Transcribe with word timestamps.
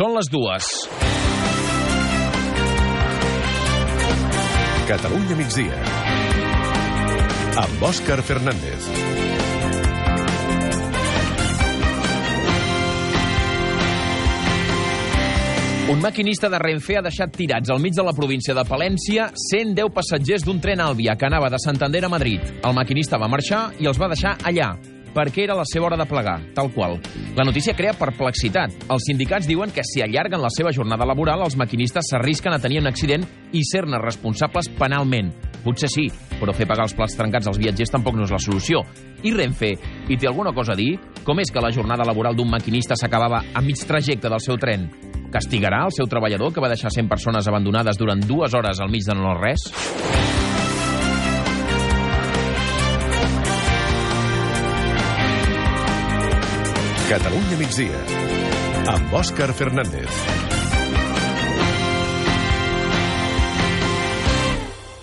Són 0.00 0.14
les 0.16 0.30
dues. 0.32 0.66
Catalunya 4.88 5.36
migdia. 5.36 5.80
Amb 7.60 7.84
Òscar 7.84 8.16
Fernández. 8.24 8.86
Un 15.90 16.00
maquinista 16.00 16.48
de 16.48 16.62
Renfe 16.62 16.96
ha 16.96 17.04
deixat 17.04 17.36
tirats 17.36 17.68
al 17.68 17.82
mig 17.84 17.92
de 17.92 18.06
la 18.06 18.14
província 18.16 18.56
de 18.56 18.64
Palència 18.64 19.26
110 19.50 19.92
passatgers 19.92 20.48
d'un 20.48 20.64
tren 20.64 20.80
Àlvia 20.80 21.18
que 21.20 21.28
anava 21.28 21.52
de 21.52 21.60
Santander 21.60 22.06
a 22.06 22.12
Madrid. 22.14 22.40
El 22.64 22.72
maquinista 22.72 23.20
va 23.20 23.28
marxar 23.28 23.66
i 23.76 23.90
els 23.90 24.00
va 24.00 24.08
deixar 24.14 24.38
allà, 24.48 24.70
perquè 25.14 25.44
era 25.44 25.56
la 25.58 25.66
seva 25.68 25.88
hora 25.88 25.98
de 26.00 26.06
plegar, 26.08 26.38
tal 26.54 26.70
qual. 26.74 26.98
La 27.36 27.44
notícia 27.46 27.74
crea 27.76 27.96
perplexitat. 27.98 28.74
Els 28.88 29.06
sindicats 29.08 29.48
diuen 29.48 29.72
que 29.74 29.84
si 29.86 30.02
allarguen 30.04 30.42
la 30.42 30.52
seva 30.54 30.72
jornada 30.72 31.06
laboral, 31.08 31.44
els 31.44 31.56
maquinistes 31.58 32.10
s'arrisquen 32.10 32.54
a 32.54 32.60
tenir 32.62 32.80
un 32.80 32.90
accident 32.90 33.26
i 33.52 33.64
ser-ne 33.66 34.00
responsables 34.02 34.70
penalment. 34.78 35.32
Potser 35.64 35.90
sí, 35.92 36.06
però 36.40 36.54
fer 36.56 36.66
pagar 36.68 36.86
els 36.88 36.96
plats 36.96 37.16
trencats 37.18 37.50
als 37.50 37.60
viatgers 37.60 37.92
tampoc 37.92 38.16
no 38.16 38.24
és 38.24 38.32
la 38.32 38.40
solució. 38.40 38.80
I 39.22 39.34
Renfe, 39.36 39.74
hi 40.08 40.16
té 40.16 40.28
alguna 40.28 40.54
cosa 40.56 40.72
a 40.72 40.78
dir? 40.78 40.94
Com 41.26 41.42
és 41.42 41.52
que 41.52 41.60
la 41.60 41.72
jornada 41.74 42.06
laboral 42.08 42.36
d'un 42.36 42.48
maquinista 42.50 42.96
s'acabava 42.96 43.44
a 43.52 43.60
mig 43.60 43.84
trajecte 43.86 44.32
del 44.32 44.40
seu 44.40 44.56
tren? 44.56 44.88
Castigarà 45.30 45.84
el 45.86 45.94
seu 45.94 46.08
treballador 46.10 46.54
que 46.54 46.64
va 46.64 46.72
deixar 46.72 46.90
100 46.90 47.12
persones 47.12 47.46
abandonades 47.46 48.00
durant 48.00 48.24
dues 48.26 48.54
hores 48.56 48.80
al 48.80 48.90
mig 48.90 49.04
de 49.06 49.14
no 49.14 49.36
res? 49.38 49.68
Catalunya 57.10 57.56
migdia. 57.58 57.98
Amb 58.86 59.10
Òscar 59.18 59.50
Fernández. 59.50 60.49